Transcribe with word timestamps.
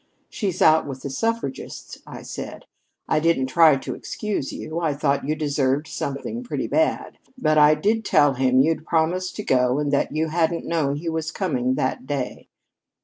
'She's 0.29 0.63
out 0.63 0.87
with 0.87 1.03
the 1.03 1.11
suffragists,' 1.11 1.99
I 2.07 2.23
said. 2.23 2.65
I 3.07 3.19
didn't 3.19 3.45
try 3.45 3.75
to 3.75 3.93
excuse 3.93 4.51
you. 4.51 4.79
I 4.79 4.95
thought 4.95 5.27
you 5.27 5.35
deserved 5.35 5.85
something 5.85 6.43
pretty 6.43 6.65
bad. 6.65 7.19
But 7.37 7.59
I 7.59 7.75
did 7.75 8.03
tell 8.03 8.33
him 8.33 8.61
you'd 8.61 8.83
promised 8.87 9.35
to 9.35 9.43
go 9.43 9.77
and 9.77 9.91
that 9.93 10.11
you 10.11 10.29
hadn't 10.29 10.65
known 10.65 10.95
he 10.95 11.07
was 11.07 11.29
coming 11.29 11.75
that 11.75 12.07
day. 12.07 12.49